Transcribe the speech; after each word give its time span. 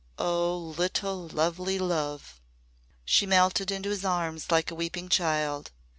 "Oh, 0.17 0.57
little 0.57 1.27
lovely 1.27 1.77
love!" 1.77 2.41
She 3.05 3.27
melted 3.27 3.69
into 3.69 3.89
his 3.91 4.03
arms 4.03 4.49
like 4.49 4.71
a 4.71 4.75
weeping 4.75 5.09
child. 5.09 5.69